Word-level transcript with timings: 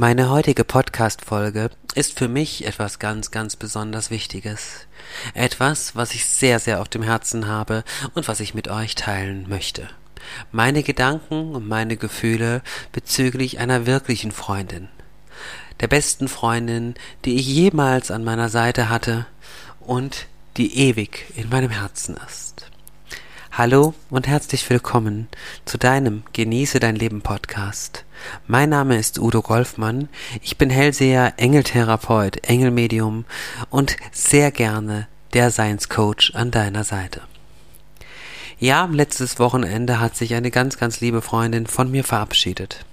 Meine 0.00 0.30
heutige 0.30 0.62
Podcast-Folge 0.62 1.70
ist 1.96 2.16
für 2.16 2.28
mich 2.28 2.64
etwas 2.64 3.00
ganz, 3.00 3.32
ganz 3.32 3.56
besonders 3.56 4.12
Wichtiges. 4.12 4.86
Etwas, 5.34 5.96
was 5.96 6.14
ich 6.14 6.24
sehr, 6.24 6.60
sehr 6.60 6.80
auf 6.80 6.88
dem 6.88 7.02
Herzen 7.02 7.48
habe 7.48 7.82
und 8.14 8.28
was 8.28 8.38
ich 8.38 8.54
mit 8.54 8.68
euch 8.68 8.94
teilen 8.94 9.46
möchte. 9.48 9.88
Meine 10.52 10.84
Gedanken 10.84 11.52
und 11.52 11.66
meine 11.66 11.96
Gefühle 11.96 12.62
bezüglich 12.92 13.58
einer 13.58 13.86
wirklichen 13.86 14.30
Freundin. 14.30 14.86
Der 15.80 15.88
besten 15.88 16.28
Freundin, 16.28 16.94
die 17.24 17.34
ich 17.34 17.48
jemals 17.48 18.12
an 18.12 18.22
meiner 18.22 18.50
Seite 18.50 18.88
hatte 18.88 19.26
und 19.80 20.26
die 20.58 20.78
ewig 20.78 21.26
in 21.34 21.48
meinem 21.48 21.70
Herzen 21.70 22.16
ist. 22.24 22.70
Hallo 23.58 23.92
und 24.08 24.28
herzlich 24.28 24.70
willkommen 24.70 25.26
zu 25.64 25.78
deinem 25.78 26.22
Genieße 26.32 26.78
dein 26.78 26.94
Leben 26.94 27.22
Podcast. 27.22 28.04
Mein 28.46 28.68
Name 28.68 28.96
ist 28.96 29.18
Udo 29.18 29.42
Golfmann. 29.42 30.08
Ich 30.42 30.58
bin 30.58 30.70
Hellseher, 30.70 31.32
Engeltherapeut, 31.38 32.48
Engelmedium 32.48 33.24
und 33.68 33.96
sehr 34.12 34.52
gerne 34.52 35.08
der 35.32 35.50
Science 35.50 35.88
Coach 35.88 36.36
an 36.36 36.52
deiner 36.52 36.84
Seite. 36.84 37.22
Ja, 38.60 38.88
letztes 38.92 39.40
Wochenende 39.40 39.98
hat 39.98 40.14
sich 40.14 40.34
eine 40.34 40.52
ganz, 40.52 40.78
ganz 40.78 41.00
liebe 41.00 41.20
Freundin 41.20 41.66
von 41.66 41.90
mir 41.90 42.04
verabschiedet. 42.04 42.84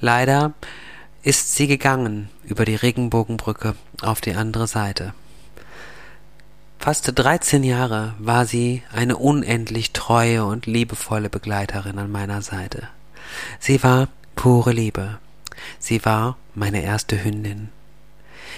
Leider 0.00 0.54
ist 1.22 1.56
sie 1.56 1.66
gegangen 1.66 2.30
über 2.42 2.64
die 2.64 2.74
Regenbogenbrücke 2.76 3.74
auf 4.00 4.22
die 4.22 4.32
andere 4.32 4.66
Seite. 4.66 5.12
Fast 6.80 7.10
13 7.12 7.64
Jahre 7.64 8.14
war 8.18 8.46
sie 8.46 8.82
eine 8.92 9.16
unendlich 9.16 9.92
treue 9.92 10.44
und 10.44 10.66
liebevolle 10.66 11.28
Begleiterin 11.28 11.98
an 11.98 12.10
meiner 12.10 12.40
Seite. 12.40 12.88
Sie 13.58 13.82
war 13.82 14.08
pure 14.36 14.72
Liebe. 14.72 15.18
Sie 15.80 16.04
war 16.04 16.36
meine 16.54 16.82
erste 16.82 17.22
Hündin. 17.22 17.68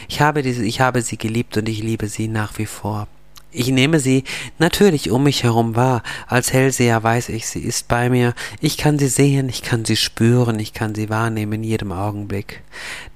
Ich 0.06 0.20
habe 0.20 0.42
diese, 0.42 0.62
ich 0.62 0.80
habe 0.82 1.00
sie 1.00 1.16
geliebt 1.16 1.56
und 1.56 1.68
ich 1.68 1.82
liebe 1.82 2.08
sie 2.08 2.28
nach 2.28 2.58
wie 2.58 2.66
vor. 2.66 3.08
Ich 3.52 3.68
nehme 3.68 3.98
sie 3.98 4.24
natürlich 4.58 5.10
um 5.10 5.24
mich 5.24 5.42
herum 5.42 5.74
wahr. 5.74 6.02
Als 6.28 6.52
Hellseher 6.52 7.02
weiß 7.02 7.30
ich, 7.30 7.48
sie 7.48 7.60
ist 7.60 7.88
bei 7.88 8.10
mir. 8.10 8.34
Ich 8.60 8.76
kann 8.76 8.98
sie 8.98 9.08
sehen, 9.08 9.48
ich 9.48 9.62
kann 9.62 9.86
sie 9.86 9.96
spüren, 9.96 10.58
ich 10.60 10.74
kann 10.74 10.94
sie 10.94 11.08
wahrnehmen 11.08 11.54
in 11.54 11.64
jedem 11.64 11.90
Augenblick. 11.90 12.62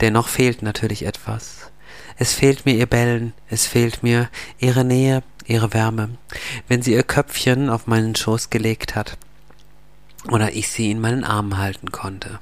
Dennoch 0.00 0.28
fehlt 0.28 0.62
natürlich 0.62 1.05
etwas. 1.05 1.70
Es 2.17 2.33
fehlt 2.33 2.65
mir 2.65 2.75
ihr 2.75 2.87
Bellen, 2.87 3.33
es 3.48 3.67
fehlt 3.67 4.03
mir 4.03 4.29
ihre 4.59 4.84
Nähe, 4.84 5.23
ihre 5.47 5.75
Wärme, 5.75 6.11
wenn 6.69 6.83
sie 6.83 6.93
ihr 6.93 7.03
Köpfchen 7.03 7.69
auf 7.69 7.87
meinen 7.87 8.15
Schoß 8.15 8.51
gelegt 8.51 8.95
hat 8.95 9.19
oder 10.31 10.53
ich 10.53 10.69
sie 10.69 10.91
in 10.91 11.01
meinen 11.01 11.25
Armen 11.25 11.59
halten 11.59 11.92
konnte. 11.92 12.39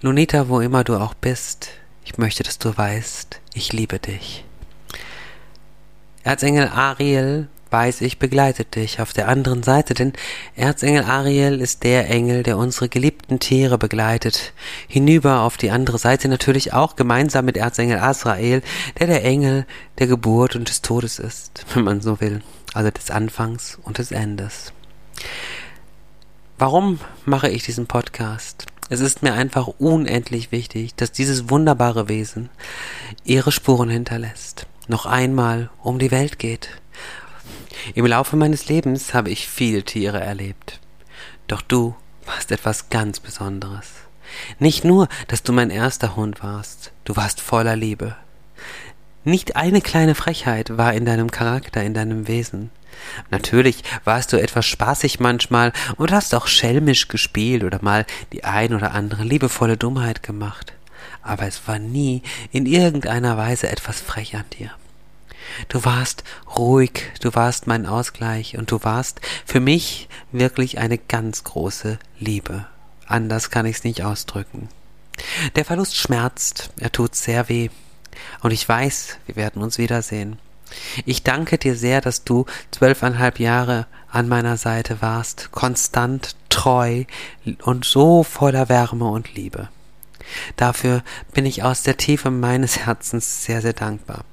Lunita, 0.00 0.48
wo 0.48 0.60
immer 0.60 0.84
du 0.84 0.96
auch 0.96 1.14
bist, 1.14 1.70
ich 2.04 2.16
möchte, 2.16 2.42
dass 2.42 2.58
du 2.58 2.76
weißt, 2.76 3.40
ich 3.54 3.72
liebe 3.72 3.98
dich. 3.98 4.44
Erzengel 6.22 6.68
Ariel 6.68 7.48
weiß 7.70 8.00
ich, 8.00 8.18
begleitet 8.18 8.74
dich 8.74 9.00
auf 9.00 9.12
der 9.12 9.28
anderen 9.28 9.62
Seite, 9.62 9.94
denn 9.94 10.12
Erzengel 10.56 11.04
Ariel 11.04 11.60
ist 11.60 11.84
der 11.84 12.10
Engel, 12.10 12.42
der 12.42 12.58
unsere 12.58 12.88
geliebten 12.88 13.38
Tiere 13.38 13.78
begleitet, 13.78 14.52
hinüber 14.88 15.42
auf 15.42 15.56
die 15.56 15.70
andere 15.70 15.98
Seite 15.98 16.28
natürlich 16.28 16.72
auch 16.72 16.96
gemeinsam 16.96 17.44
mit 17.44 17.56
Erzengel 17.56 17.98
Azrael, 17.98 18.62
der 18.98 19.06
der 19.06 19.24
Engel 19.24 19.66
der 19.98 20.06
Geburt 20.06 20.56
und 20.56 20.68
des 20.68 20.82
Todes 20.82 21.18
ist, 21.18 21.64
wenn 21.74 21.84
man 21.84 22.00
so 22.00 22.20
will, 22.20 22.42
also 22.74 22.90
des 22.90 23.10
Anfangs 23.10 23.78
und 23.82 23.98
des 23.98 24.12
Endes. 24.12 24.72
Warum 26.58 27.00
mache 27.24 27.48
ich 27.48 27.62
diesen 27.62 27.86
Podcast? 27.86 28.66
Es 28.92 29.00
ist 29.00 29.22
mir 29.22 29.34
einfach 29.34 29.68
unendlich 29.78 30.50
wichtig, 30.50 30.96
dass 30.96 31.12
dieses 31.12 31.48
wunderbare 31.48 32.08
Wesen 32.08 32.50
ihre 33.24 33.52
Spuren 33.52 33.88
hinterlässt, 33.88 34.66
noch 34.88 35.06
einmal 35.06 35.70
um 35.80 36.00
die 36.00 36.10
Welt 36.10 36.40
geht, 36.40 36.70
im 37.94 38.06
Laufe 38.06 38.36
meines 38.36 38.68
Lebens 38.68 39.14
habe 39.14 39.30
ich 39.30 39.48
viele 39.48 39.82
Tiere 39.82 40.20
erlebt. 40.20 40.80
Doch 41.46 41.62
du 41.62 41.94
warst 42.26 42.52
etwas 42.52 42.90
ganz 42.90 43.20
Besonderes. 43.20 43.86
Nicht 44.58 44.84
nur, 44.84 45.08
dass 45.28 45.42
du 45.42 45.52
mein 45.52 45.70
erster 45.70 46.16
Hund 46.16 46.42
warst, 46.42 46.92
du 47.04 47.16
warst 47.16 47.40
voller 47.40 47.76
Liebe. 47.76 48.16
Nicht 49.24 49.56
eine 49.56 49.80
kleine 49.80 50.14
Frechheit 50.14 50.78
war 50.78 50.94
in 50.94 51.04
deinem 51.04 51.30
Charakter, 51.30 51.82
in 51.82 51.94
deinem 51.94 52.28
Wesen. 52.28 52.70
Natürlich 53.30 53.82
warst 54.04 54.32
du 54.32 54.40
etwas 54.40 54.66
spaßig 54.66 55.20
manchmal 55.20 55.72
und 55.96 56.12
hast 56.12 56.34
auch 56.34 56.46
schelmisch 56.46 57.08
gespielt 57.08 57.64
oder 57.64 57.78
mal 57.82 58.06
die 58.32 58.44
ein 58.44 58.74
oder 58.74 58.92
andere 58.92 59.24
liebevolle 59.24 59.76
Dummheit 59.76 60.22
gemacht. 60.22 60.72
Aber 61.22 61.46
es 61.46 61.66
war 61.66 61.78
nie 61.78 62.22
in 62.50 62.66
irgendeiner 62.66 63.36
Weise 63.36 63.68
etwas 63.68 64.00
frech 64.00 64.36
an 64.36 64.44
dir. 64.58 64.70
Du 65.68 65.84
warst 65.84 66.24
ruhig, 66.56 67.12
du 67.20 67.34
warst 67.34 67.66
mein 67.66 67.86
Ausgleich 67.86 68.56
und 68.56 68.70
du 68.70 68.82
warst 68.82 69.20
für 69.44 69.60
mich 69.60 70.08
wirklich 70.32 70.78
eine 70.78 70.98
ganz 70.98 71.44
große 71.44 71.98
Liebe. 72.18 72.66
Anders 73.06 73.50
kann 73.50 73.66
ich's 73.66 73.84
nicht 73.84 74.02
ausdrücken. 74.02 74.68
Der 75.56 75.64
Verlust 75.64 75.96
schmerzt, 75.96 76.70
er 76.78 76.92
tut 76.92 77.14
sehr 77.14 77.48
weh. 77.48 77.68
Und 78.42 78.52
ich 78.52 78.68
weiß, 78.68 79.18
wir 79.26 79.36
werden 79.36 79.62
uns 79.62 79.78
wiedersehen. 79.78 80.38
Ich 81.04 81.22
danke 81.24 81.58
dir 81.58 81.74
sehr, 81.74 82.00
dass 82.00 82.24
du 82.24 82.46
zwölfeinhalb 82.70 83.40
Jahre 83.40 83.86
an 84.10 84.28
meiner 84.28 84.56
Seite 84.56 85.02
warst, 85.02 85.50
konstant, 85.52 86.36
treu 86.48 87.04
und 87.62 87.84
so 87.84 88.22
voller 88.22 88.68
Wärme 88.68 89.08
und 89.08 89.34
Liebe. 89.34 89.68
Dafür 90.56 91.02
bin 91.32 91.46
ich 91.46 91.62
aus 91.62 91.82
der 91.82 91.96
Tiefe 91.96 92.30
meines 92.30 92.78
Herzens 92.78 93.44
sehr, 93.44 93.62
sehr 93.62 93.72
dankbar. 93.72 94.24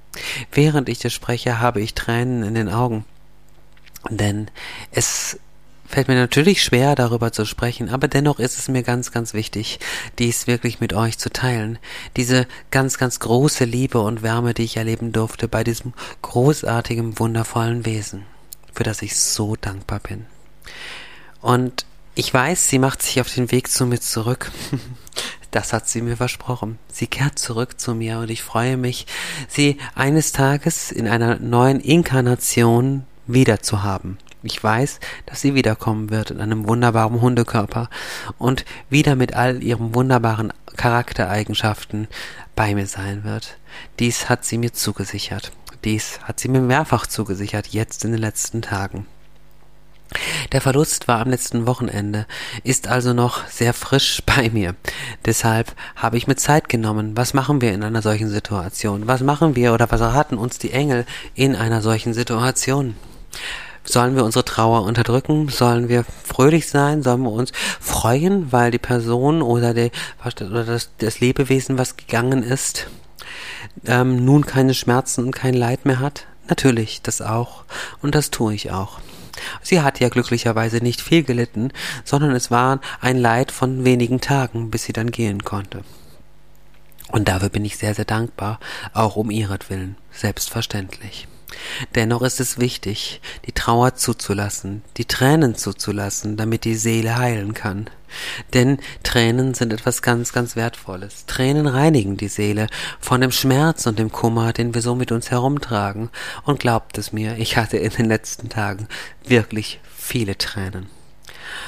Während 0.52 0.90
ich 0.90 1.00
das 1.00 1.14
spreche, 1.14 1.60
habe 1.60 1.82
ich 1.82 1.94
Tränen 1.94 2.44
in 2.44 2.56
den 2.56 2.70
Augen. 2.70 3.06
Denn 4.10 4.50
es 4.92 5.40
fällt 5.88 6.08
mir 6.08 6.16
natürlich 6.16 6.64
schwer, 6.64 6.96
darüber 6.96 7.32
zu 7.32 7.46
sprechen, 7.46 7.90
aber 7.90 8.08
dennoch 8.08 8.40
ist 8.40 8.60
es 8.60 8.68
mir 8.68 8.84
ganz, 8.84 9.12
ganz 9.12 9.34
wichtig, 9.34 9.80
dies 10.20 10.46
wirklich 10.46 10.80
mit 10.80 10.94
euch 10.94 11.18
zu 11.18 11.30
teilen. 11.30 11.80
Diese 12.18 12.46
ganz, 12.72 12.98
ganz 12.98 13.20
große 13.20 13.64
Liebe 13.64 14.00
und 14.00 14.22
Wärme, 14.22 14.54
die 14.54 14.64
ich 14.64 14.78
erleben 14.78 15.14
durfte 15.14 15.48
bei 15.48 15.64
diesem 15.64 15.94
großartigen, 16.22 17.20
wundervollen 17.20 17.86
Wesen, 17.86 18.26
für 18.74 18.84
das 18.84 19.02
ich 19.02 19.18
so 19.18 19.56
dankbar 19.56 20.00
bin. 20.00 20.26
Und 21.42 21.86
ich 22.16 22.34
weiß, 22.34 22.68
sie 22.68 22.80
macht 22.80 23.02
sich 23.02 23.22
auf 23.22 23.34
den 23.34 23.52
Weg 23.52 23.70
zu 23.70 23.86
mir 23.86 24.00
zurück. 24.00 24.52
Das 25.52 25.74
hat 25.74 25.88
sie 25.88 26.02
mir 26.02 26.18
versprochen. 26.18 26.78
Sie 26.92 27.08
kehrt 27.08 27.40
zurück 27.40 27.80
zu 27.80 27.96
mir 27.96 28.20
und 28.20 28.30
ich 28.30 28.44
freue 28.44 28.78
mich, 28.78 29.08
sie 29.48 29.78
eines 29.96 30.32
Tages 30.32 30.92
in 30.92 31.08
einer 31.08 31.40
neuen 31.40 31.80
Inkarnation 31.80 33.06
wieder 33.28 33.62
zu 33.62 33.84
haben. 33.84 34.18
Ich 34.44 34.64
weiß, 34.64 35.00
dass 35.26 35.42
sie 35.42 35.56
wiederkommen 35.56 36.10
wird 36.10 36.32
in 36.32 36.40
einem 36.40 36.68
wunderbaren 36.68 37.22
Hundekörper 37.22 37.90
und 38.38 38.66
wieder 38.90 39.16
mit 39.16 39.34
all 39.34 39.64
ihren 39.64 39.96
wunderbaren 39.96 40.54
Charaktereigenschaften 40.76 42.08
bei 42.56 42.76
mir 42.76 42.86
sein 42.86 43.24
wird. 43.24 43.58
Dies 44.00 44.30
hat 44.30 44.46
sie 44.46 44.58
mir 44.58 44.74
zugesichert. 44.74 45.52
Dies 45.84 46.20
hat 46.24 46.40
sie 46.40 46.50
mir 46.50 46.62
mehrfach 46.62 47.08
zugesichert, 47.08 47.68
jetzt 47.68 48.06
in 48.06 48.12
den 48.12 48.22
letzten 48.22 48.62
Tagen. 48.62 49.06
Der 50.52 50.62
Verlust 50.62 51.08
war 51.08 51.20
am 51.20 51.30
letzten 51.30 51.68
Wochenende, 51.68 52.26
ist 52.64 52.88
also 52.88 53.14
noch 53.14 53.46
sehr 53.48 53.74
frisch 53.74 54.22
bei 54.26 54.50
mir. 54.50 54.76
Deshalb 55.26 55.74
habe 55.96 56.18
ich 56.18 56.28
mir 56.28 56.36
Zeit 56.36 56.70
genommen. 56.70 57.18
Was 57.18 57.34
machen 57.34 57.62
wir 57.62 57.74
in 57.74 57.84
einer 57.84 58.02
solchen 58.02 58.30
Situation? 58.30 59.08
Was 59.08 59.22
machen 59.22 59.56
wir 59.56 59.74
oder 59.74 59.92
was 59.92 60.02
raten 60.02 60.38
uns 60.38 60.60
die 60.60 60.72
Engel 60.72 61.06
in 61.36 61.56
einer 61.56 61.82
solchen 61.82 62.14
Situation? 62.14 62.96
Sollen 63.84 64.16
wir 64.16 64.26
unsere 64.26 64.44
Trauer 64.44 64.84
unterdrücken? 64.84 65.48
Sollen 65.48 65.88
wir 65.88 66.04
fröhlich 66.24 66.68
sein? 66.68 67.04
Sollen 67.04 67.22
wir 67.22 67.32
uns 67.32 67.54
freuen, 67.80 68.52
weil 68.52 68.70
die 68.70 68.80
Person 68.80 69.42
oder, 69.42 69.74
die, 69.74 69.92
oder 70.42 70.66
das, 70.66 70.90
das 70.98 71.22
Lebewesen, 71.22 71.78
was 71.78 71.96
gegangen 71.96 72.44
ist, 72.44 72.88
ähm, 73.86 74.26
nun 74.26 74.46
keine 74.46 74.74
Schmerzen 74.74 75.24
und 75.24 75.32
kein 75.32 75.54
Leid 75.54 75.86
mehr 75.86 76.00
hat? 76.00 76.26
Natürlich, 76.50 77.02
das 77.02 77.22
auch. 77.22 77.64
Und 78.02 78.14
das 78.14 78.30
tue 78.30 78.54
ich 78.54 78.72
auch. 78.72 79.00
Sie 79.62 79.82
hat 79.82 80.00
ja 80.00 80.10
glücklicherweise 80.10 80.78
nicht 80.78 81.02
viel 81.02 81.24
gelitten, 81.24 81.72
sondern 82.04 82.32
es 82.32 82.52
war 82.52 82.80
ein 83.02 83.18
Leid 83.18 83.52
von 83.52 83.86
wenigen 83.86 84.22
Tagen, 84.22 84.72
bis 84.72 84.84
sie 84.84 84.94
dann 84.94 85.12
gehen 85.12 85.44
konnte. 85.44 85.84
Und 87.12 87.28
dafür 87.28 87.50
bin 87.50 87.64
ich 87.64 87.78
sehr, 87.78 87.94
sehr 87.94 88.06
dankbar, 88.06 88.60
auch 88.94 89.16
um 89.16 89.32
ihretwillen, 89.32 89.96
selbstverständlich. 90.12 91.28
Dennoch 91.96 92.22
ist 92.22 92.40
es 92.40 92.58
wichtig, 92.58 93.22
die 93.46 93.52
Trauer 93.52 93.96
zuzulassen, 93.96 94.84
die 94.98 95.06
Tränen 95.06 95.56
zuzulassen, 95.56 96.38
damit 96.38 96.66
die 96.66 96.76
Seele 96.76 97.18
heilen 97.18 97.54
kann. 97.54 97.90
Denn 98.54 98.80
Tränen 99.04 99.54
sind 99.54 99.74
etwas 99.74 100.02
ganz, 100.02 100.34
ganz 100.34 100.56
Wertvolles. 100.56 101.26
Tränen 101.26 101.68
reinigen 101.68 102.18
die 102.18 102.28
Seele 102.28 102.68
von 103.00 103.22
dem 103.22 103.32
Schmerz 103.32 103.86
und 103.86 104.00
dem 104.00 104.12
Kummer, 104.12 104.54
den 104.54 104.74
wir 104.74 104.82
so 104.82 104.96
mit 104.96 105.12
uns 105.12 105.32
herumtragen. 105.32 106.10
Und 106.44 106.60
glaubt 106.60 106.98
es 106.98 107.12
mir, 107.12 107.38
ich 107.38 107.58
hatte 107.58 107.78
in 107.78 107.92
den 107.92 108.06
letzten 108.06 108.50
Tagen 108.50 108.88
wirklich 109.26 109.80
viele 109.96 110.38
Tränen. 110.38 110.88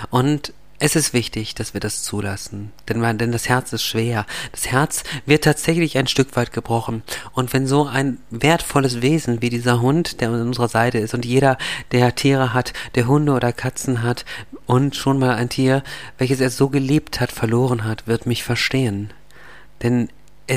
Und 0.10 0.54
Es 0.82 0.96
ist 0.96 1.12
wichtig, 1.12 1.56
dass 1.56 1.74
wir 1.74 1.82
das 1.82 2.04
zulassen, 2.04 2.72
denn, 2.88 3.02
denn 3.18 3.34
das 3.34 3.50
Herz 3.50 3.74
ist 3.74 3.84
schwer. 3.84 4.26
Das 4.54 4.68
Herz 4.68 5.04
wird 5.26 5.44
tatsächlich 5.44 5.98
ein 5.98 6.08
Stück 6.08 6.38
weit 6.38 6.54
gebrochen. 6.54 7.04
Und 7.34 7.52
wenn 7.52 7.68
so 7.68 7.86
ein 7.86 8.20
wertvolles 8.30 9.02
Wesen 9.02 9.42
wie 9.42 9.50
dieser 9.50 9.82
Hund, 9.82 10.22
der 10.22 10.30
an 10.30 10.42
unserer 10.42 10.70
Seite 10.70 10.98
ist, 10.98 11.14
und 11.14 11.26
jeder, 11.26 11.58
der 11.92 12.16
Tiere 12.16 12.54
hat, 12.54 12.72
der 12.96 13.08
Hunde 13.08 13.34
oder 13.34 13.52
Katzen 13.52 14.04
hat 14.04 14.24
und 14.68 14.96
schon 14.96 15.20
mal 15.20 15.36
ein 15.36 15.50
Tier, 15.50 15.84
welches 16.18 16.40
er 16.40 16.50
so 16.50 16.70
geliebt 16.70 17.20
hat, 17.20 17.34
verloren 17.34 17.84
hat, 17.84 18.08
wird 18.08 18.26
mich 18.26 18.46
verstehen. 18.46 19.12
Denn 19.84 20.08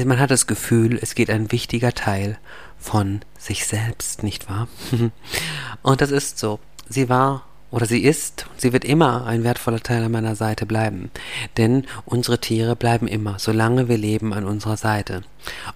man 0.06 0.20
hat 0.20 0.30
das 0.30 0.46
Gefühl, 0.46 1.00
es 1.02 1.16
geht 1.16 1.30
ein 1.30 1.50
wichtiger 1.50 1.94
Teil 1.94 2.38
von 2.78 3.22
sich 3.38 3.66
selbst, 3.66 4.22
nicht 4.22 4.48
wahr? 4.48 4.68
und 5.82 6.00
das 6.00 6.12
ist 6.12 6.38
so. 6.38 6.60
Sie 6.88 7.08
war 7.08 7.44
oder 7.72 7.86
sie 7.86 8.04
ist 8.04 8.46
sie 8.56 8.72
wird 8.72 8.84
immer 8.84 9.26
ein 9.26 9.42
wertvoller 9.42 9.80
Teil 9.80 10.04
an 10.04 10.12
meiner 10.12 10.36
Seite 10.36 10.66
bleiben. 10.66 11.10
Denn 11.56 11.86
unsere 12.04 12.38
Tiere 12.38 12.76
bleiben 12.76 13.08
immer, 13.08 13.38
solange 13.38 13.88
wir 13.88 13.98
leben, 13.98 14.32
an 14.32 14.44
unserer 14.44 14.76
Seite. 14.76 15.22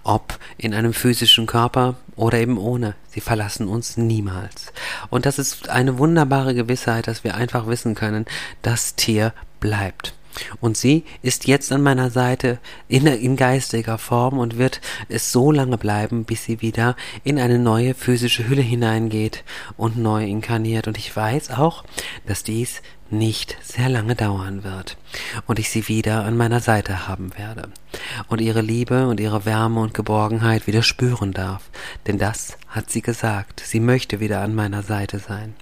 Ob 0.03 0.39
in 0.57 0.73
einem 0.73 0.93
physischen 0.93 1.45
Körper 1.45 1.95
oder 2.15 2.39
eben 2.39 2.57
ohne. 2.57 2.95
Sie 3.09 3.19
verlassen 3.19 3.67
uns 3.67 3.97
niemals. 3.97 4.71
Und 5.09 5.25
das 5.25 5.37
ist 5.39 5.69
eine 5.69 5.97
wunderbare 5.97 6.55
Gewissheit, 6.55 7.07
dass 7.07 7.23
wir 7.23 7.35
einfach 7.35 7.67
wissen 7.67 7.93
können, 7.93 8.25
das 8.61 8.95
Tier 8.95 9.33
bleibt. 9.59 10.13
Und 10.61 10.77
sie 10.77 11.03
ist 11.21 11.47
jetzt 11.47 11.71
an 11.71 11.81
meiner 11.81 12.09
Seite 12.09 12.59
in, 12.87 13.07
in 13.07 13.35
geistiger 13.35 13.97
Form 13.97 14.39
und 14.39 14.57
wird 14.57 14.81
es 15.09 15.31
so 15.31 15.51
lange 15.51 15.77
bleiben, 15.77 16.25
bis 16.25 16.45
sie 16.45 16.61
wieder 16.61 16.95
in 17.23 17.39
eine 17.39 17.59
neue 17.59 17.93
physische 17.93 18.47
Hülle 18.47 18.61
hineingeht 18.61 19.43
und 19.77 19.97
neu 19.97 20.25
inkarniert. 20.25 20.87
Und 20.87 20.97
ich 20.97 21.15
weiß 21.15 21.51
auch, 21.51 21.83
dass 22.25 22.43
dies 22.43 22.81
nicht 23.09 23.57
sehr 23.61 23.89
lange 23.89 24.15
dauern 24.15 24.63
wird 24.63 24.97
und 25.45 25.59
ich 25.59 25.69
sie 25.69 25.87
wieder 25.87 26.25
an 26.25 26.35
meiner 26.35 26.59
Seite 26.59 27.07
haben 27.07 27.37
werde 27.37 27.69
und 28.27 28.41
ihre 28.41 28.61
Liebe 28.61 29.07
und 29.07 29.19
ihre 29.19 29.45
Wärme 29.45 29.79
und 29.79 29.93
Geborgenheit 29.93 30.67
wieder 30.67 30.83
spüren 30.83 31.31
darf, 31.31 31.69
denn 32.05 32.17
das 32.17 32.57
hat 32.67 32.89
sie 32.89 33.01
gesagt, 33.01 33.61
sie 33.65 33.79
möchte 33.79 34.19
wieder 34.19 34.41
an 34.41 34.53
meiner 34.53 34.83
Seite 34.83 35.19
sein. 35.19 35.55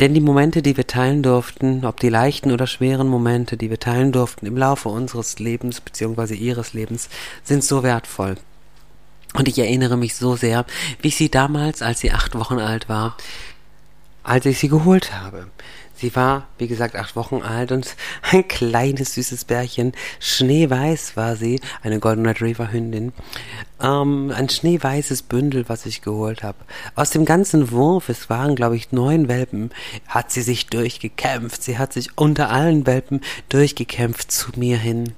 Denn 0.00 0.12
die 0.12 0.20
Momente, 0.20 0.60
die 0.60 0.76
wir 0.76 0.86
teilen 0.86 1.22
durften, 1.22 1.84
ob 1.84 2.00
die 2.00 2.08
leichten 2.08 2.50
oder 2.50 2.66
schweren 2.66 3.08
Momente, 3.08 3.56
die 3.56 3.70
wir 3.70 3.78
teilen 3.78 4.10
durften 4.10 4.46
im 4.46 4.56
Laufe 4.56 4.88
unseres 4.88 5.38
Lebens 5.38 5.80
bzw. 5.80 6.34
ihres 6.34 6.72
Lebens, 6.72 7.08
sind 7.44 7.62
so 7.62 7.82
wertvoll. 7.82 8.36
Und 9.34 9.48
ich 9.48 9.58
erinnere 9.58 9.96
mich 9.96 10.14
so 10.14 10.36
sehr, 10.36 10.64
wie 11.00 11.08
ich 11.08 11.16
sie 11.16 11.30
damals, 11.30 11.82
als 11.82 12.00
sie 12.00 12.12
acht 12.12 12.34
Wochen 12.34 12.58
alt 12.58 12.88
war, 12.88 13.16
als 14.22 14.46
ich 14.46 14.58
sie 14.58 14.68
geholt 14.68 15.12
habe. 15.12 15.48
Sie 15.96 16.14
war, 16.16 16.48
wie 16.58 16.66
gesagt, 16.66 16.96
acht 16.96 17.14
Wochen 17.14 17.42
alt 17.42 17.70
und 17.70 17.94
ein 18.32 18.46
kleines, 18.48 19.14
süßes 19.14 19.44
Bärchen. 19.44 19.92
Schneeweiß 20.18 21.16
war 21.16 21.36
sie, 21.36 21.60
eine 21.82 22.00
Golden 22.00 22.26
Retriever 22.26 22.72
Hündin. 22.72 23.12
Ähm, 23.84 24.32
ein 24.34 24.48
schneeweißes 24.48 25.22
Bündel, 25.22 25.68
was 25.68 25.84
ich 25.84 26.00
geholt 26.00 26.42
habe. 26.42 26.56
Aus 26.94 27.10
dem 27.10 27.26
ganzen 27.26 27.70
Wurf, 27.70 28.08
es 28.08 28.30
waren, 28.30 28.54
glaube 28.54 28.76
ich, 28.76 28.92
neun 28.92 29.28
Welpen, 29.28 29.70
hat 30.08 30.32
sie 30.32 30.40
sich 30.40 30.68
durchgekämpft. 30.68 31.62
Sie 31.62 31.76
hat 31.76 31.92
sich 31.92 32.16
unter 32.16 32.48
allen 32.48 32.86
Welpen 32.86 33.20
durchgekämpft 33.50 34.32
zu 34.32 34.52
mir 34.56 34.78
hin 34.78 35.12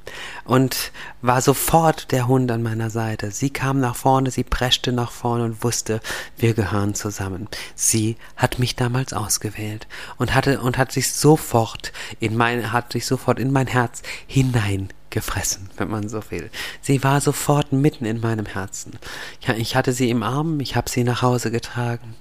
und 0.45 0.91
war 1.23 1.43
sofort 1.43 2.11
der 2.11 2.27
Hund 2.27 2.51
an 2.51 2.65
meiner 2.65 2.91
Seite. 2.91 3.31
Sie 3.31 3.51
kam 3.51 3.79
nach 3.79 3.95
vorne, 3.95 4.33
sie 4.33 4.45
preschte 4.45 4.91
nach 4.91 5.13
vorne 5.13 5.45
und 5.45 5.63
wusste, 5.63 6.01
wir 6.37 6.55
gehören 6.55 6.97
zusammen. 6.97 7.49
Sie 7.77 8.17
hat 8.35 8.59
mich 8.59 8.75
damals 8.75 9.13
ausgewählt 9.13 9.87
und 10.19 10.35
hatte 10.35 10.61
und 10.61 10.77
hat 10.77 10.91
sich 10.91 11.13
sofort 11.13 11.93
in 12.19 12.37
mein 12.37 12.73
hat 12.73 12.93
sich 12.93 13.07
sofort 13.07 13.39
in 13.39 13.53
mein 13.53 13.69
Herz 13.69 14.03
hinein 14.27 14.89
gefressen, 15.17 15.71
wenn 15.79 15.89
man 15.89 16.11
so 16.11 16.21
will. 16.29 16.51
Sie 16.83 17.03
war 17.03 17.23
sofort 17.23 17.73
mitten 17.73 18.05
in 18.05 18.21
meinem 18.21 18.45
Herzen. 18.45 18.99
Ja, 19.41 19.55
ich 19.55 19.75
hatte 19.75 19.95
sie 19.95 20.11
im 20.11 20.23
Arm, 20.23 20.61
ich 20.61 20.77
habe 20.77 20.91
sie 20.91 21.05
nach 21.05 21.23
Hause 21.23 21.51
getragen. 21.51 22.15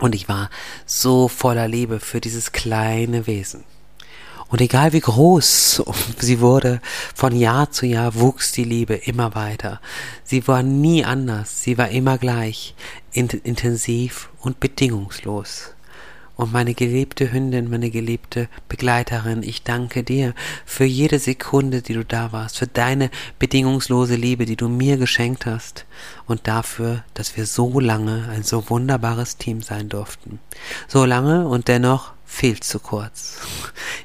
Und 0.00 0.16
ich 0.16 0.28
war 0.28 0.50
so 0.86 1.28
voller 1.28 1.68
Liebe 1.68 2.00
für 2.00 2.20
dieses 2.20 2.50
kleine 2.50 3.28
Wesen. 3.28 3.62
Und 4.48 4.60
egal 4.60 4.92
wie 4.92 5.00
groß 5.00 5.84
sie 6.18 6.40
wurde, 6.40 6.80
von 7.14 7.36
Jahr 7.36 7.70
zu 7.70 7.86
Jahr 7.86 8.16
wuchs 8.16 8.50
die 8.50 8.64
Liebe 8.64 8.94
immer 8.94 9.36
weiter. 9.36 9.80
Sie 10.24 10.48
war 10.48 10.64
nie 10.64 11.04
anders, 11.04 11.62
sie 11.62 11.78
war 11.78 11.90
immer 11.90 12.18
gleich, 12.18 12.74
intensiv 13.12 14.30
und 14.40 14.58
bedingungslos. 14.58 15.73
Und 16.36 16.52
meine 16.52 16.74
geliebte 16.74 17.32
Hündin, 17.32 17.70
meine 17.70 17.90
geliebte 17.90 18.48
Begleiterin, 18.68 19.42
ich 19.42 19.62
danke 19.62 20.02
dir 20.02 20.34
für 20.66 20.84
jede 20.84 21.18
Sekunde, 21.18 21.80
die 21.80 21.94
du 21.94 22.04
da 22.04 22.32
warst, 22.32 22.58
für 22.58 22.66
deine 22.66 23.10
bedingungslose 23.38 24.16
Liebe, 24.16 24.44
die 24.44 24.56
du 24.56 24.68
mir 24.68 24.96
geschenkt 24.96 25.46
hast 25.46 25.86
und 26.26 26.48
dafür, 26.48 27.04
dass 27.14 27.36
wir 27.36 27.46
so 27.46 27.78
lange 27.78 28.28
ein 28.30 28.42
so 28.42 28.68
wunderbares 28.68 29.36
Team 29.36 29.62
sein 29.62 29.88
durften. 29.88 30.40
So 30.88 31.04
lange 31.04 31.46
und 31.46 31.68
dennoch 31.68 32.12
viel 32.24 32.58
zu 32.58 32.80
kurz. 32.80 33.40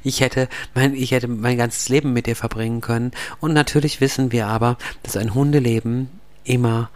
Ich 0.04 0.20
hätte 0.20 0.48
mein, 0.74 0.94
ich 0.94 1.10
hätte 1.10 1.26
mein 1.26 1.58
ganzes 1.58 1.88
Leben 1.88 2.12
mit 2.12 2.26
dir 2.26 2.36
verbringen 2.36 2.80
können 2.80 3.10
und 3.40 3.52
natürlich 3.52 4.00
wissen 4.00 4.30
wir 4.30 4.46
aber, 4.46 4.78
dass 5.02 5.16
ein 5.16 5.34
Hundeleben 5.34 6.08
immer 6.44 6.90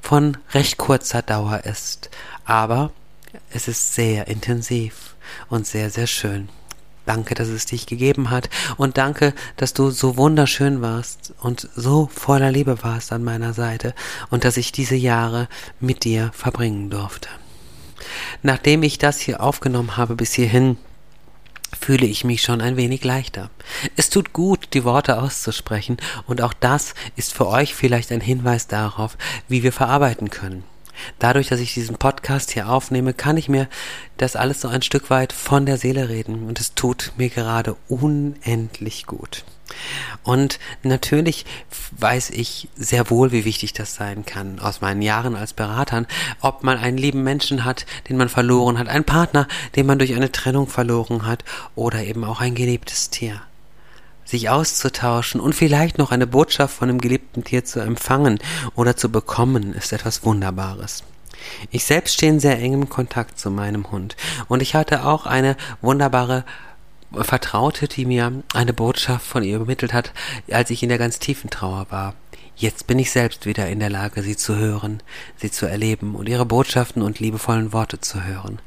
von 0.00 0.38
recht 0.52 0.78
kurzer 0.78 1.20
Dauer 1.20 1.64
ist. 1.64 2.08
Aber 2.44 2.92
es 3.52 3.68
ist 3.68 3.94
sehr 3.94 4.28
intensiv 4.28 5.14
und 5.48 5.66
sehr, 5.66 5.90
sehr 5.90 6.06
schön. 6.06 6.48
Danke, 7.06 7.34
dass 7.34 7.48
es 7.48 7.66
dich 7.66 7.86
gegeben 7.86 8.30
hat 8.30 8.50
und 8.76 8.98
danke, 8.98 9.34
dass 9.56 9.72
du 9.72 9.90
so 9.90 10.16
wunderschön 10.16 10.82
warst 10.82 11.32
und 11.40 11.68
so 11.74 12.08
voller 12.12 12.52
Liebe 12.52 12.82
warst 12.82 13.12
an 13.12 13.24
meiner 13.24 13.52
Seite 13.52 13.94
und 14.30 14.44
dass 14.44 14.56
ich 14.56 14.70
diese 14.70 14.96
Jahre 14.96 15.48
mit 15.80 16.04
dir 16.04 16.30
verbringen 16.34 16.90
durfte. 16.90 17.28
Nachdem 18.42 18.82
ich 18.82 18.98
das 18.98 19.18
hier 19.18 19.42
aufgenommen 19.42 19.96
habe 19.96 20.14
bis 20.14 20.34
hierhin, 20.34 20.76
fühle 21.78 22.06
ich 22.06 22.24
mich 22.24 22.42
schon 22.42 22.60
ein 22.60 22.76
wenig 22.76 23.04
leichter. 23.04 23.50
Es 23.96 24.10
tut 24.10 24.32
gut, 24.32 24.68
die 24.74 24.84
Worte 24.84 25.20
auszusprechen, 25.20 25.96
und 26.26 26.42
auch 26.42 26.52
das 26.52 26.94
ist 27.16 27.32
für 27.32 27.46
euch 27.46 27.74
vielleicht 27.74 28.12
ein 28.12 28.20
Hinweis 28.20 28.66
darauf, 28.66 29.16
wie 29.48 29.62
wir 29.62 29.72
verarbeiten 29.72 30.30
können. 30.30 30.64
Dadurch, 31.18 31.48
dass 31.48 31.60
ich 31.60 31.74
diesen 31.74 31.96
Podcast 31.96 32.50
hier 32.50 32.68
aufnehme, 32.68 33.14
kann 33.14 33.36
ich 33.36 33.48
mir 33.48 33.68
das 34.16 34.36
alles 34.36 34.60
so 34.60 34.68
ein 34.68 34.82
Stück 34.82 35.10
weit 35.10 35.32
von 35.32 35.66
der 35.66 35.78
Seele 35.78 36.08
reden. 36.08 36.46
Und 36.46 36.60
es 36.60 36.74
tut 36.74 37.12
mir 37.16 37.28
gerade 37.28 37.76
unendlich 37.88 39.06
gut. 39.06 39.44
Und 40.22 40.58
natürlich 40.82 41.46
weiß 41.92 42.30
ich 42.30 42.68
sehr 42.76 43.10
wohl, 43.10 43.32
wie 43.32 43.44
wichtig 43.44 43.72
das 43.72 43.94
sein 43.94 44.24
kann 44.24 44.58
aus 44.58 44.80
meinen 44.80 45.02
Jahren 45.02 45.36
als 45.36 45.52
Beratern, 45.52 46.06
ob 46.40 46.64
man 46.64 46.78
einen 46.78 46.98
lieben 46.98 47.22
Menschen 47.22 47.64
hat, 47.64 47.86
den 48.08 48.16
man 48.16 48.28
verloren 48.28 48.78
hat, 48.78 48.88
einen 48.88 49.04
Partner, 49.04 49.46
den 49.76 49.86
man 49.86 49.98
durch 49.98 50.14
eine 50.14 50.32
Trennung 50.32 50.66
verloren 50.66 51.26
hat 51.26 51.44
oder 51.74 52.02
eben 52.02 52.24
auch 52.24 52.40
ein 52.40 52.54
geliebtes 52.54 53.10
Tier 53.10 53.40
sich 54.30 54.48
auszutauschen 54.48 55.40
und 55.40 55.54
vielleicht 55.54 55.98
noch 55.98 56.12
eine 56.12 56.26
Botschaft 56.26 56.74
von 56.74 56.88
dem 56.88 57.00
geliebten 57.00 57.44
Tier 57.44 57.64
zu 57.64 57.80
empfangen 57.80 58.38
oder 58.74 58.96
zu 58.96 59.10
bekommen, 59.10 59.74
ist 59.74 59.92
etwas 59.92 60.24
Wunderbares. 60.24 61.04
Ich 61.70 61.84
selbst 61.84 62.14
stehe 62.14 62.32
in 62.32 62.40
sehr 62.40 62.58
engem 62.58 62.88
Kontakt 62.88 63.38
zu 63.38 63.50
meinem 63.50 63.90
Hund 63.90 64.16
und 64.48 64.62
ich 64.62 64.74
hatte 64.74 65.04
auch 65.04 65.26
eine 65.26 65.56
wunderbare 65.80 66.44
Vertraute, 67.12 67.88
die 67.88 68.06
mir 68.06 68.32
eine 68.54 68.72
Botschaft 68.72 69.26
von 69.26 69.42
ihr 69.42 69.56
übermittelt 69.56 69.92
hat, 69.92 70.12
als 70.50 70.70
ich 70.70 70.82
in 70.82 70.88
der 70.88 70.98
ganz 70.98 71.18
tiefen 71.18 71.50
Trauer 71.50 71.86
war. 71.90 72.14
Jetzt 72.54 72.86
bin 72.86 72.98
ich 72.98 73.10
selbst 73.10 73.46
wieder 73.46 73.68
in 73.68 73.80
der 73.80 73.90
Lage, 73.90 74.22
sie 74.22 74.36
zu 74.36 74.54
hören, 74.54 75.02
sie 75.36 75.50
zu 75.50 75.66
erleben 75.66 76.14
und 76.14 76.28
ihre 76.28 76.44
Botschaften 76.44 77.02
und 77.02 77.18
liebevollen 77.18 77.72
Worte 77.72 78.00
zu 78.00 78.22
hören. 78.22 78.60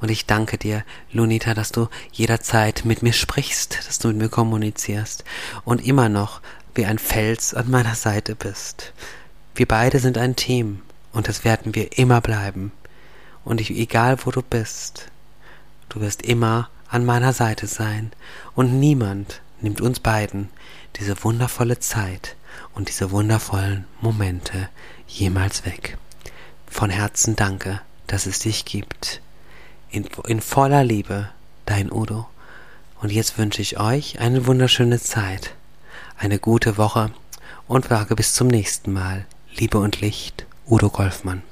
Und 0.00 0.10
ich 0.10 0.26
danke 0.26 0.58
dir, 0.58 0.84
Lunita, 1.12 1.54
dass 1.54 1.72
du 1.72 1.88
jederzeit 2.12 2.84
mit 2.84 3.02
mir 3.02 3.12
sprichst, 3.12 3.86
dass 3.86 3.98
du 3.98 4.08
mit 4.08 4.18
mir 4.18 4.28
kommunizierst 4.28 5.24
und 5.64 5.84
immer 5.84 6.08
noch 6.08 6.40
wie 6.74 6.86
ein 6.86 6.98
Fels 6.98 7.54
an 7.54 7.70
meiner 7.70 7.94
Seite 7.94 8.36
bist. 8.36 8.92
Wir 9.54 9.66
beide 9.66 9.98
sind 9.98 10.16
ein 10.18 10.36
Team 10.36 10.82
und 11.12 11.26
das 11.26 11.44
werden 11.44 11.74
wir 11.74 11.98
immer 11.98 12.20
bleiben. 12.20 12.70
Und 13.44 13.60
ich, 13.60 13.70
egal 13.70 14.18
wo 14.24 14.30
du 14.30 14.42
bist, 14.42 15.08
du 15.88 16.00
wirst 16.00 16.22
immer 16.22 16.70
an 16.88 17.04
meiner 17.04 17.32
Seite 17.32 17.66
sein 17.66 18.12
und 18.54 18.78
niemand 18.78 19.40
nimmt 19.60 19.80
uns 19.80 19.98
beiden 19.98 20.48
diese 20.96 21.22
wundervolle 21.24 21.80
Zeit 21.80 22.36
und 22.74 22.88
diese 22.88 23.10
wundervollen 23.10 23.84
Momente 24.00 24.68
jemals 25.08 25.66
weg. 25.66 25.98
Von 26.68 26.90
Herzen 26.90 27.34
danke, 27.34 27.80
dass 28.06 28.26
es 28.26 28.38
dich 28.38 28.64
gibt 28.64 29.20
in, 29.90 30.06
in 30.26 30.40
voller 30.40 30.84
Liebe, 30.84 31.28
dein 31.66 31.90
Udo. 31.92 32.26
Und 33.00 33.12
jetzt 33.12 33.38
wünsche 33.38 33.62
ich 33.62 33.78
euch 33.78 34.18
eine 34.20 34.46
wunderschöne 34.46 35.00
Zeit, 35.00 35.54
eine 36.16 36.38
gute 36.38 36.76
Woche 36.76 37.10
und 37.66 37.86
sage 37.88 38.16
bis 38.16 38.34
zum 38.34 38.48
nächsten 38.48 38.92
Mal. 38.92 39.24
Liebe 39.56 39.78
und 39.78 40.00
Licht, 40.00 40.46
Udo 40.66 40.90
Golfmann. 40.90 41.42